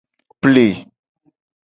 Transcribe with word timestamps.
Ple. 0.41 0.65